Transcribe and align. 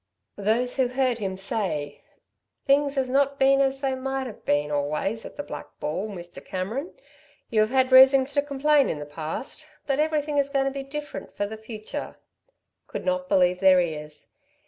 Those 0.39 0.77
who 0.77 0.87
heard 0.87 1.19
him 1.19 1.37
say: 1.37 2.01
"Things 2.65 2.95
has 2.95 3.07
not 3.07 3.37
been 3.37 3.61
as 3.61 3.81
they 3.81 3.93
might 3.93 4.25
have 4.25 4.43
been, 4.45 4.71
always, 4.71 5.27
at 5.27 5.37
the 5.37 5.43
Black 5.43 5.67
Bull, 5.79 6.07
Mr. 6.07 6.43
Cameron 6.43 6.95
you 7.51 7.61
have 7.61 7.69
had 7.69 7.91
reason 7.91 8.25
to 8.25 8.41
complain 8.41 8.89
in 8.89 8.97
the 8.97 9.05
past 9.05 9.67
but 9.85 9.99
everything 9.99 10.39
is 10.39 10.49
goin' 10.49 10.65
to 10.65 10.71
be 10.71 10.81
different 10.81 11.37
for 11.37 11.45
the 11.45 11.55
future," 11.55 12.17
could 12.87 13.05
not 13.05 13.29
believe 13.29 13.59
their 13.59 13.79
ears. 13.79 14.25